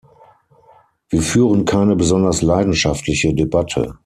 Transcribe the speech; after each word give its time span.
Wir 1.09 1.21
führen 1.21 1.63
keine 1.65 1.95
besonders 1.95 2.41
leidenschaftliche 2.41 3.35
Debatte. 3.35 3.99